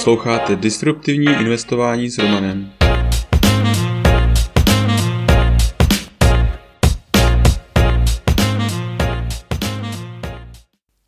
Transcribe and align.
Posloucháte 0.00 0.56
Disruptivní 0.56 1.26
investování 1.26 2.10
s 2.10 2.18
Romanem. 2.18 2.72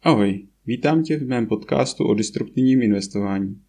Ahoj, 0.03 0.49
vítám 0.67 1.03
tě 1.03 1.17
v 1.19 1.27
mém 1.27 1.47
podcastu 1.47 2.05
o 2.05 2.15
disruptivním 2.15 2.83
investování. 2.83 3.61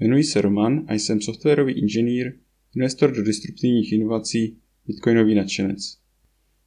Jmenuji 0.00 0.24
se 0.24 0.40
Roman 0.40 0.84
a 0.88 0.94
jsem 0.94 1.20
softwarový 1.20 1.72
inženýr, 1.72 2.32
investor 2.76 3.12
do 3.16 3.22
disruptivních 3.22 3.92
inovací, 3.92 4.58
bitcoinový 4.86 5.34
nadšenec. 5.34 5.98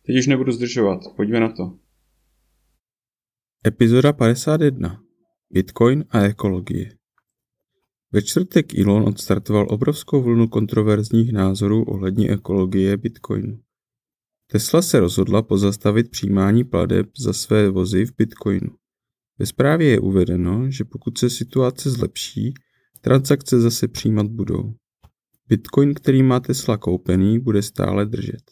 Teď 0.06 0.18
už 0.18 0.28
nebudu 0.28 0.52
zdržovat, 0.52 1.00
pojďme 1.16 1.40
na 1.40 1.52
to. 1.52 1.78
Epizoda 3.68 4.14
51. 4.14 5.04
Bitcoin 5.52 6.06
a 6.10 6.22
ekologie. 6.22 6.98
Ve 8.18 8.22
čtvrtek 8.22 8.80
Elon 8.80 9.08
odstartoval 9.08 9.68
obrovskou 9.70 10.24
vlnu 10.24 10.48
kontroverzních 10.48 11.32
názorů 11.32 11.84
ohledně 11.84 12.30
ekologie 12.30 12.98
Bitcoinu. 12.98 13.60
Tesla 14.52 14.82
se 14.82 15.00
rozhodla 15.00 15.42
pozastavit 15.42 16.12
přijímání 16.12 16.64
pladeb 16.64 17.10
za 17.18 17.34
své 17.34 17.70
vozy 17.70 18.06
v 18.06 18.16
Bitcoinu. 18.18 18.70
Ve 19.40 19.46
zprávě 19.46 19.88
je 19.90 20.00
uvedeno, 20.00 20.72
že 20.72 20.84
pokud 20.84 21.18
se 21.18 21.30
situace 21.30 21.90
zlepší, 21.90 22.54
transakce 23.02 23.62
zase 23.62 23.88
přijímat 23.88 24.28
budou. 24.28 24.74
Bitcoin, 25.48 25.94
který 25.94 26.24
má 26.24 26.40
Tesla 26.40 26.78
koupený, 26.78 27.40
bude 27.40 27.62
stále 27.62 28.06
držet. 28.06 28.52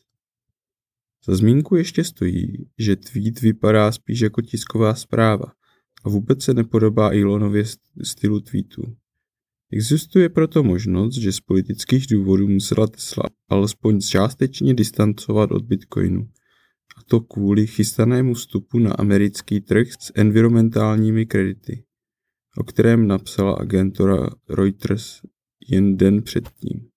Za 1.28 1.36
zmínku 1.36 1.76
ještě 1.76 2.04
stojí, 2.04 2.70
že 2.80 2.96
tweet 2.96 3.42
vypadá 3.42 3.92
spíš 3.92 4.20
jako 4.20 4.42
tisková 4.42 4.96
zpráva 4.96 5.52
a 6.04 6.10
vůbec 6.10 6.44
se 6.44 6.54
nepodobá 6.54 7.12
Elonově 7.14 7.64
stylu 8.04 8.40
tweetu. 8.40 8.96
Existuje 9.76 10.30
proto 10.30 10.64
možnost, 10.64 11.16
že 11.16 11.32
z 11.32 11.40
politických 11.40 12.08
důvodů 12.12 12.48
musela 12.48 12.88
Tesla 12.88 13.24
alespoň 13.50 14.02
částečně 14.02 14.74
distancovat 14.74 15.52
od 15.52 15.66
Bitcoinu, 15.66 16.22
a 16.98 17.04
to 17.08 17.20
kvůli 17.20 17.68
chystanému 17.68 18.34
vstupu 18.34 18.80
na 18.80 18.94
americký 18.94 19.62
trh 19.62 19.88
s 20.00 20.12
environmentálními 20.16 21.26
kredity, 21.26 21.84
o 22.58 22.64
kterém 22.64 23.08
napsala 23.08 23.54
agentura 23.54 24.30
Reuters 24.50 25.22
jen 25.70 25.98
den 25.98 26.22
předtím. 26.22 26.88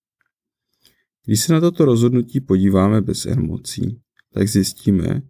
Když 1.26 1.40
se 1.40 1.52
na 1.52 1.60
toto 1.60 1.84
rozhodnutí 1.84 2.40
podíváme 2.40 3.00
bez 3.00 3.26
emocí, 3.26 4.00
tak 4.34 4.48
zjistíme, 4.48 5.22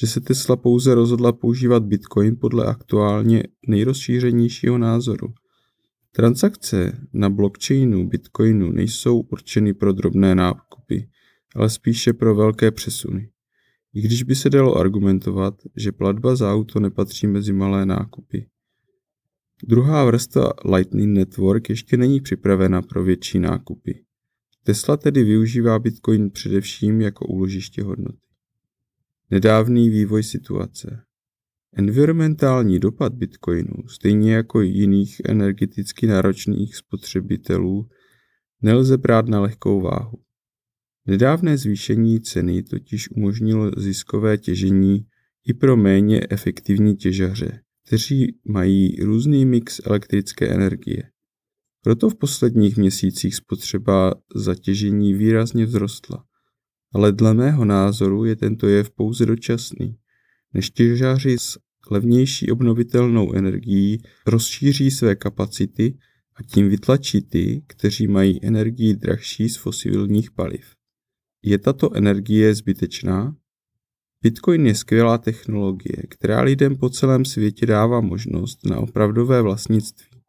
že 0.00 0.06
se 0.06 0.20
Tesla 0.20 0.56
pouze 0.56 0.94
rozhodla 0.94 1.32
používat 1.32 1.82
Bitcoin 1.82 2.36
podle 2.36 2.66
aktuálně 2.66 3.42
nejrozšířenějšího 3.66 4.78
názoru. 4.78 5.34
Transakce 6.16 7.06
na 7.12 7.30
blockchainu 7.30 8.08
Bitcoinu 8.08 8.72
nejsou 8.72 9.20
určeny 9.20 9.74
pro 9.74 9.92
drobné 9.92 10.34
nákupy, 10.34 11.08
ale 11.54 11.70
spíše 11.70 12.12
pro 12.12 12.34
velké 12.34 12.70
přesuny. 12.70 13.30
I 13.94 14.00
když 14.00 14.22
by 14.22 14.34
se 14.34 14.50
dalo 14.50 14.74
argumentovat, 14.74 15.54
že 15.76 15.92
platba 15.92 16.36
za 16.36 16.52
auto 16.52 16.80
nepatří 16.80 17.26
mezi 17.26 17.52
malé 17.52 17.86
nákupy. 17.86 18.46
Druhá 19.62 20.04
vrstva 20.04 20.52
Lightning 20.74 21.18
Network 21.18 21.68
ještě 21.68 21.96
není 21.96 22.20
připravena 22.20 22.82
pro 22.82 23.04
větší 23.04 23.38
nákupy. 23.38 24.04
Tesla 24.62 24.96
tedy 24.96 25.24
využívá 25.24 25.78
Bitcoin 25.78 26.30
především 26.30 27.00
jako 27.00 27.26
úložiště 27.26 27.82
hodnoty. 27.82 28.26
Nedávný 29.30 29.90
vývoj 29.90 30.22
situace. 30.22 31.02
Environmentální 31.76 32.78
dopad 32.78 33.14
Bitcoinu, 33.14 33.88
stejně 33.88 34.34
jako 34.34 34.60
jiných 34.60 35.20
energeticky 35.24 36.06
náročných 36.06 36.76
spotřebitelů, 36.76 37.88
nelze 38.62 38.98
brát 38.98 39.28
na 39.28 39.40
lehkou 39.40 39.80
váhu. 39.80 40.18
Nedávné 41.06 41.58
zvýšení 41.58 42.20
ceny 42.20 42.62
totiž 42.62 43.10
umožnilo 43.10 43.70
ziskové 43.76 44.38
těžení 44.38 45.06
i 45.46 45.54
pro 45.54 45.76
méně 45.76 46.20
efektivní 46.30 46.96
těžaře, 46.96 47.60
kteří 47.86 48.38
mají 48.44 48.96
různý 48.96 49.46
mix 49.46 49.80
elektrické 49.84 50.48
energie. 50.48 51.02
Proto 51.82 52.10
v 52.10 52.14
posledních 52.14 52.76
měsících 52.76 53.34
spotřeba 53.34 54.14
zatěžení 54.34 55.14
výrazně 55.14 55.66
vzrostla 55.66 56.24
ale 56.94 57.12
dle 57.12 57.34
mého 57.34 57.64
názoru 57.64 58.24
je 58.24 58.36
tento 58.36 58.68
jev 58.68 58.90
pouze 58.90 59.26
dočasný. 59.26 59.96
Než 60.54 60.70
těžaři 60.70 61.38
s 61.38 61.58
levnější 61.90 62.50
obnovitelnou 62.50 63.32
energií 63.32 64.02
rozšíří 64.26 64.90
své 64.90 65.14
kapacity 65.14 65.98
a 66.36 66.42
tím 66.42 66.68
vytlačí 66.68 67.22
ty, 67.22 67.62
kteří 67.66 68.06
mají 68.06 68.44
energii 68.44 68.94
drahší 68.94 69.48
z 69.48 69.56
fosilních 69.56 70.30
paliv. 70.30 70.64
Je 71.42 71.58
tato 71.58 71.96
energie 71.96 72.54
zbytečná? 72.54 73.36
Bitcoin 74.22 74.66
je 74.66 74.74
skvělá 74.74 75.18
technologie, 75.18 76.02
která 76.08 76.42
lidem 76.42 76.76
po 76.76 76.90
celém 76.90 77.24
světě 77.24 77.66
dává 77.66 78.00
možnost 78.00 78.66
na 78.66 78.78
opravdové 78.78 79.42
vlastnictví. 79.42 80.20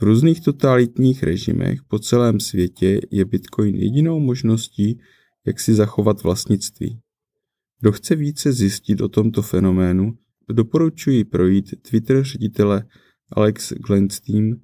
V 0.00 0.02
různých 0.02 0.40
totalitních 0.40 1.22
režimech 1.22 1.82
po 1.88 1.98
celém 1.98 2.40
světě 2.40 3.00
je 3.10 3.24
Bitcoin 3.24 3.76
jedinou 3.76 4.20
možností, 4.20 5.00
jak 5.46 5.60
si 5.60 5.74
zachovat 5.74 6.22
vlastnictví. 6.22 7.00
Kdo 7.82 7.92
chce 7.92 8.16
více 8.16 8.52
zjistit 8.52 9.00
o 9.00 9.08
tomto 9.08 9.42
fenoménu, 9.42 10.18
doporučuji 10.48 11.24
projít 11.24 11.82
Twitter 11.82 12.24
ředitele 12.24 12.84
Alex 13.32 13.72
Glenstein 13.72 14.60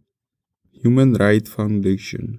Human 0.85 1.15
Rights 1.15 1.51
Foundation. 1.51 2.39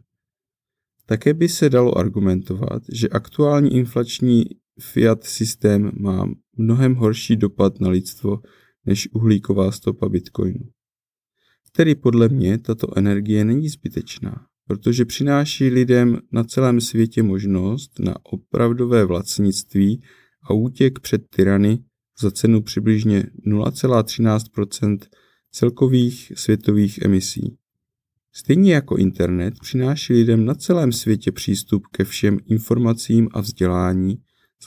Také 1.06 1.34
by 1.34 1.50
se 1.50 1.70
dalo 1.70 1.98
argumentovat, 1.98 2.84
že 2.94 3.10
aktuální 3.10 3.74
inflační 3.74 4.46
fiat 4.82 5.24
systém 5.24 5.92
má 6.00 6.30
mnohem 6.58 6.96
horší 6.96 7.36
dopad 7.36 7.80
na 7.80 7.90
lidstvo 7.90 8.42
než 8.86 9.10
uhlíková 9.12 9.72
stopa 9.72 10.10
Bitcoinu. 10.10 10.70
Tedy 11.72 11.96
podle 11.96 12.30
mě 12.30 12.58
tato 12.58 12.98
energie 12.98 13.46
není 13.46 13.70
zbytečná 13.70 14.50
protože 14.70 15.06
přináší 15.06 15.68
lidem 15.70 16.20
na 16.32 16.44
celém 16.44 16.82
světě 16.82 17.24
možnost 17.24 18.00
na 18.00 18.16
opravdové 18.24 19.06
vlastnictví 19.06 20.02
a 20.50 20.54
útěk 20.54 21.00
před 21.00 21.22
tyrany 21.30 21.80
za 22.22 22.32
cenu 22.32 22.62
přibližně 22.62 23.24
0,13% 23.48 24.98
celkových 25.52 26.32
světových 26.36 27.02
emisí. 27.02 27.58
Stejně 28.34 28.74
jako 28.74 28.98
internet 28.98 29.54
přináší 29.62 30.14
lidem 30.14 30.46
na 30.46 30.56
celém 30.56 30.92
světě 30.92 31.32
přístup 31.32 31.88
ke 31.88 32.04
všem 32.04 32.40
informacím 32.46 33.30
a 33.32 33.42
vzdělání 33.42 34.18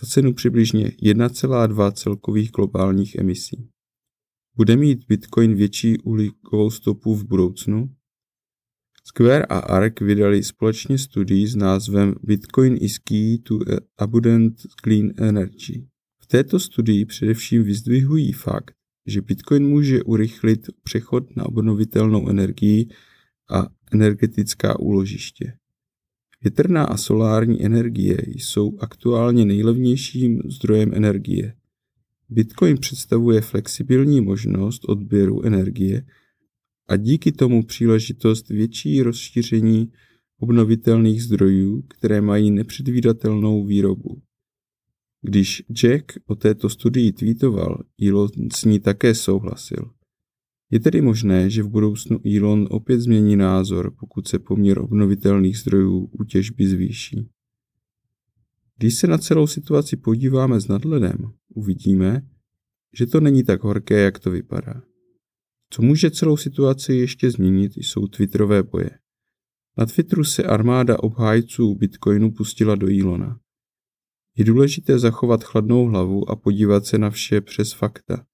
za 0.00 0.06
cenu 0.06 0.32
přibližně 0.32 0.88
1,2 0.88 1.92
celkových 1.92 2.50
globálních 2.50 3.14
emisí. 3.14 3.68
Bude 4.56 4.76
mít 4.76 5.06
Bitcoin 5.08 5.54
větší 5.54 5.98
uhlíkovou 5.98 6.70
stopu 6.70 7.14
v 7.14 7.24
budoucnu? 7.24 7.94
Square 9.04 9.46
a 9.46 9.58
ARK 9.58 10.00
vydali 10.00 10.42
společně 10.42 10.98
studii 10.98 11.46
s 11.46 11.56
názvem 11.56 12.14
Bitcoin 12.22 12.76
is 12.80 12.98
key 12.98 13.38
to 13.38 13.58
abundant 13.98 14.54
clean 14.84 15.10
energy. 15.16 15.86
V 16.22 16.26
této 16.26 16.60
studii 16.60 17.04
především 17.04 17.62
vyzdvihují 17.62 18.32
fakt, 18.32 18.74
že 19.06 19.22
Bitcoin 19.22 19.66
může 19.68 20.02
urychlit 20.02 20.60
přechod 20.82 21.36
na 21.36 21.46
obnovitelnou 21.46 22.28
energii 22.28 22.88
a 23.50 23.66
energetická 23.92 24.78
úložiště. 24.80 25.52
Větrná 26.42 26.84
a 26.84 26.96
solární 26.96 27.64
energie 27.64 28.16
jsou 28.26 28.78
aktuálně 28.80 29.44
nejlevnějším 29.44 30.42
zdrojem 30.44 30.94
energie. 30.94 31.54
Bitcoin 32.28 32.78
představuje 32.78 33.40
flexibilní 33.40 34.20
možnost 34.20 34.84
odběru 34.84 35.46
energie 35.46 36.04
a 36.88 36.96
díky 36.96 37.32
tomu 37.32 37.62
příležitost 37.62 38.48
větší 38.48 39.02
rozšíření 39.02 39.92
obnovitelných 40.38 41.22
zdrojů, 41.22 41.82
které 41.82 42.20
mají 42.20 42.50
nepředvídatelnou 42.50 43.64
výrobu. 43.64 44.22
Když 45.22 45.62
Jack 45.72 46.12
o 46.26 46.34
této 46.34 46.68
studii 46.68 47.12
tweetoval, 47.12 47.82
Elon 48.08 48.28
s 48.52 48.64
ní 48.64 48.80
také 48.80 49.14
souhlasil. 49.14 49.90
Je 50.70 50.80
tedy 50.80 51.00
možné, 51.00 51.50
že 51.50 51.62
v 51.62 51.68
budoucnu 51.68 52.20
Elon 52.36 52.68
opět 52.70 53.00
změní 53.00 53.36
názor, 53.36 53.94
pokud 54.00 54.28
se 54.28 54.38
poměr 54.38 54.78
obnovitelných 54.78 55.58
zdrojů 55.58 56.10
u 56.12 56.24
těžby 56.24 56.66
zvýší. 56.66 57.28
Když 58.78 58.94
se 58.94 59.06
na 59.06 59.18
celou 59.18 59.46
situaci 59.46 59.96
podíváme 59.96 60.60
s 60.60 60.68
nadhledem, 60.68 61.16
uvidíme, 61.54 62.22
že 62.98 63.06
to 63.06 63.20
není 63.20 63.44
tak 63.44 63.62
horké, 63.62 64.00
jak 64.00 64.18
to 64.18 64.30
vypadá. 64.30 64.82
Co 65.72 65.82
může 65.82 66.10
celou 66.10 66.36
situaci 66.36 66.94
ještě 66.94 67.30
změnit, 67.30 67.72
jsou 67.76 68.06
Twitterové 68.06 68.62
boje. 68.62 68.90
Na 69.78 69.86
Twitteru 69.86 70.24
se 70.24 70.42
armáda 70.42 71.02
obhájců 71.02 71.74
Bitcoinu 71.74 72.30
pustila 72.30 72.74
do 72.74 72.86
Elona. 73.00 73.40
Je 74.36 74.44
důležité 74.44 74.98
zachovat 74.98 75.44
chladnou 75.44 75.86
hlavu 75.86 76.30
a 76.30 76.36
podívat 76.36 76.86
se 76.86 76.98
na 76.98 77.10
vše 77.10 77.40
přes 77.40 77.72
fakta. 77.72 78.26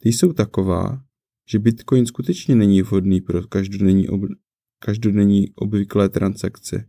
Ty 0.00 0.08
jsou 0.08 0.32
taková, 0.32 1.04
že 1.48 1.58
Bitcoin 1.58 2.06
skutečně 2.06 2.54
není 2.54 2.82
vhodný 2.82 3.20
pro 3.20 3.46
každodenní, 3.46 4.08
ob- 4.08 4.38
každodenní 4.78 5.54
obvyklé 5.54 6.08
transakce. 6.08 6.88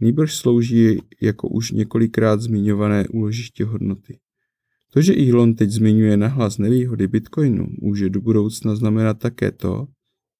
Nýbrž 0.00 0.34
slouží 0.34 0.98
jako 1.22 1.48
už 1.48 1.70
několikrát 1.70 2.40
zmiňované 2.40 3.08
úložiště 3.08 3.64
hodnoty. 3.64 4.18
To, 4.92 5.02
že 5.02 5.14
Elon 5.30 5.54
teď 5.54 5.70
zmiňuje 5.70 6.16
nahlas 6.16 6.58
nevýhody 6.58 7.08
Bitcoinu, 7.08 7.66
může 7.80 8.10
do 8.10 8.20
budoucna 8.20 8.76
znamenat 8.76 9.18
také 9.18 9.52
to, 9.52 9.86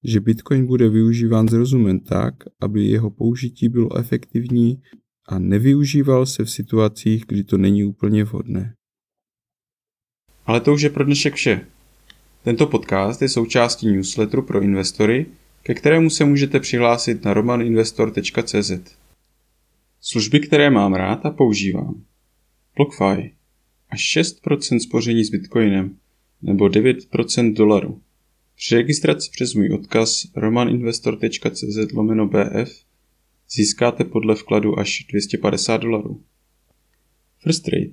že 0.04 0.20
Bitcoin 0.20 0.66
bude 0.66 0.88
využíván 0.88 1.48
s 1.48 1.52
rozumem 1.52 2.00
tak, 2.00 2.34
aby 2.60 2.84
jeho 2.84 3.10
použití 3.10 3.68
bylo 3.68 3.96
efektivní 3.96 4.82
a 5.28 5.38
nevyužíval 5.38 6.26
se 6.26 6.44
v 6.44 6.50
situacích, 6.50 7.24
kdy 7.28 7.44
to 7.44 7.58
není 7.58 7.84
úplně 7.84 8.24
vhodné. 8.24 8.74
Ale 10.46 10.60
to 10.60 10.74
už 10.74 10.82
je 10.82 10.90
pro 10.90 11.04
dnešek 11.04 11.34
vše. 11.34 11.66
Tento 12.44 12.66
podcast 12.66 13.22
je 13.22 13.28
součástí 13.28 13.92
newsletteru 13.92 14.42
pro 14.42 14.62
investory, 14.62 15.26
ke 15.62 15.74
kterému 15.74 16.10
se 16.10 16.24
můžete 16.24 16.60
přihlásit 16.60 17.24
na 17.24 17.34
romaninvestor.cz. 17.34 18.72
Služby, 20.00 20.40
které 20.40 20.70
mám 20.70 20.94
rád 20.94 21.26
a 21.26 21.30
používám. 21.30 22.04
BlockFi. 22.76 23.35
Až 23.90 24.16
6% 24.16 24.78
spoření 24.78 25.24
s 25.24 25.30
Bitcoinem 25.30 25.96
nebo 26.42 26.64
9% 26.64 27.54
dolaru. 27.54 28.02
Při 28.56 28.74
registraci 28.74 29.30
přes 29.32 29.54
můj 29.54 29.70
odkaz 29.70 30.26
romaninvestor.cz 30.36 31.92
lomeno 31.92 32.26
BF 32.26 32.86
získáte 33.50 34.04
podle 34.04 34.34
vkladu 34.34 34.78
až 34.78 35.06
250 35.08 35.76
dolarů. 35.76 36.22
First 37.38 37.64
Trade. 37.64 37.90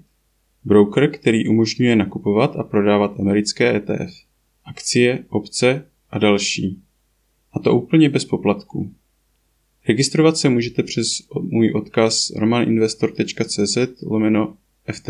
Broker, 0.63 1.11
který 1.11 1.47
umožňuje 1.47 1.95
nakupovat 1.95 2.55
a 2.55 2.63
prodávat 2.63 3.19
americké 3.19 3.75
ETF, 3.75 4.13
akcie, 4.65 5.25
opce 5.29 5.85
a 6.09 6.19
další. 6.19 6.81
A 7.51 7.59
to 7.59 7.75
úplně 7.75 8.09
bez 8.09 8.25
poplatků. 8.25 8.93
Registrovat 9.87 10.37
se 10.37 10.49
můžete 10.49 10.83
přes 10.83 11.07
můj 11.41 11.71
odkaz 11.71 12.29
romaninvestor.cz 12.35 13.77
lomeno 14.01 14.57
FT. 14.91 15.09